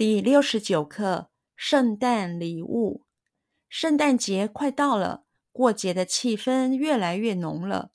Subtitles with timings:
[0.00, 3.04] 第六十九课：圣诞礼物。
[3.68, 7.90] 圣诞节快到了，过节的气氛越来越浓了。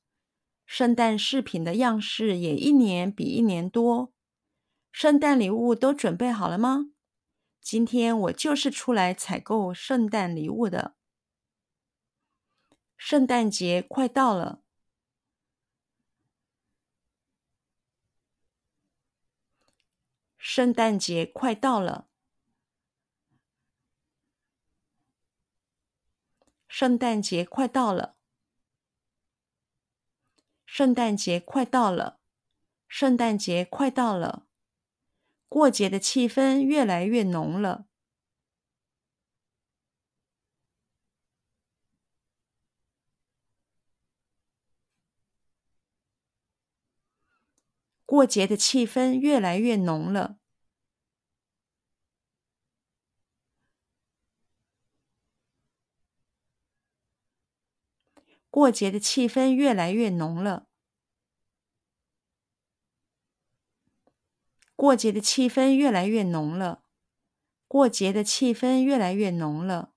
[0.68, 4.14] 圣诞饰品的样式也一年比一年多。
[4.92, 6.92] 圣诞礼物都准备好了吗？
[7.60, 10.94] 今天我就是出来采购圣诞礼物的。
[12.96, 14.62] 圣诞节快到了。
[20.56, 22.08] 圣诞节快到了，
[26.70, 28.16] 圣诞节快到了，
[30.66, 32.22] 圣诞节快到了，
[32.88, 34.48] 圣诞节快到了，
[35.50, 37.88] 过节的气氛越来越浓了，
[48.06, 50.38] 过节的气氛越来越浓了。
[58.56, 60.70] 过节的气氛越来越浓了。
[64.78, 66.86] 过节的气氛越来越浓了。
[67.68, 69.94] 过节的气氛越来越浓了。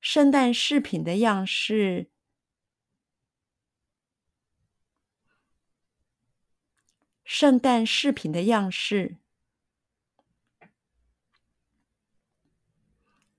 [0.00, 2.10] 圣诞饰品的样式。
[7.22, 9.18] 圣诞饰品的样式。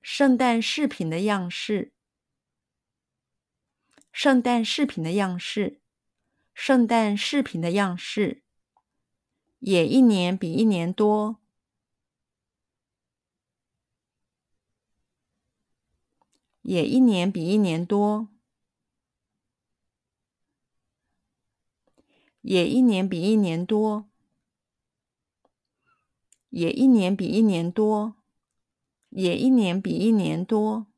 [0.04, 1.93] 圣诞饰品的样式。
[4.14, 5.82] 圣诞饰品的样式，
[6.54, 8.44] 圣诞饰品的样式，
[9.58, 11.40] 也一年比一年多，
[16.62, 18.30] 也一年比一年多，
[22.42, 24.08] 也一年比一年多，
[26.50, 28.16] 也一年比一年多，
[29.10, 30.93] 也一年比一年多。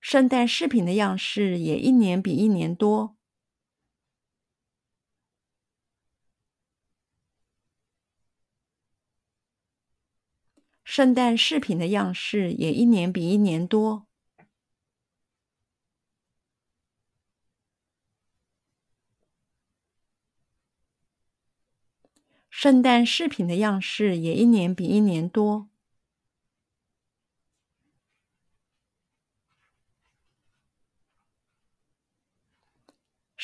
[0.00, 3.16] 圣诞饰品的样式也一年比一年多。
[10.86, 14.06] 圣诞饰品的样式也一年比一年多。
[22.48, 25.68] 圣诞饰品的样式也一年比一年多。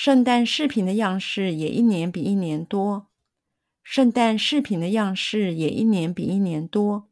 [0.05, 3.07] 圣诞饰品的样式也一年比一年多。
[3.85, 7.09] 圣诞饰品的样式也一年比一年多。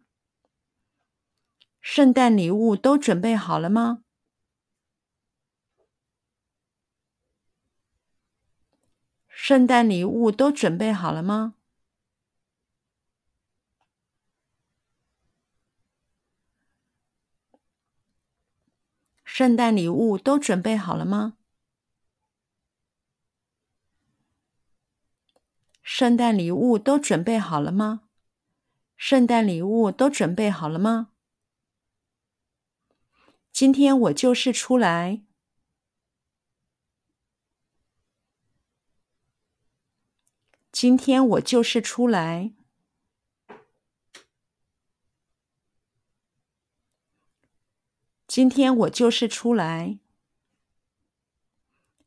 [1.81, 4.03] 圣诞礼物都准备好了吗？
[9.29, 11.55] 圣诞礼物都准备好了吗？
[19.25, 21.37] 圣诞礼物都准备好了吗？
[25.93, 28.03] 圣诞礼物都准备好了吗？
[28.97, 31.11] 圣诞礼物都准备好了吗？
[33.51, 35.25] 今天我就是出来。
[40.71, 42.53] 今天我就是出来。
[48.29, 49.99] 今天我就是出来。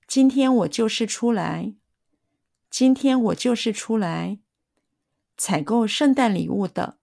[0.08, 1.76] 今天我就是出来。
[2.74, 4.40] 今天我就是出来
[5.38, 6.98] 采购圣诞礼物的。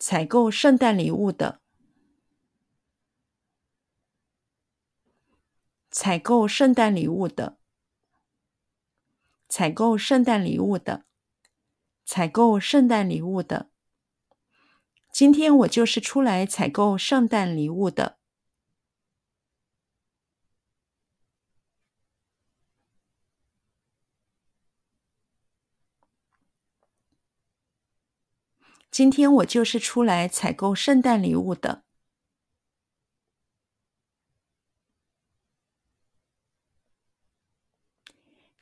[0.00, 1.60] 采购圣诞礼物的。
[5.92, 7.56] 采购圣诞礼物的。
[9.48, 11.04] 采购圣诞礼物的。
[12.04, 13.70] 采购圣诞礼物的。
[15.12, 18.18] 今天我就是出来采购圣诞礼物的。
[28.94, 31.82] 今天我就是出来采购圣诞礼物的。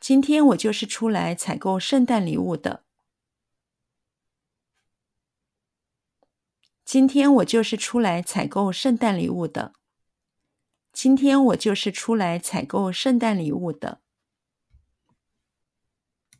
[0.00, 2.86] 今天我就是出来采购圣诞礼物的。
[6.86, 9.74] 今天我就是出来采购圣诞礼物的。
[10.94, 14.01] 今天我就是出来采购圣诞礼物的。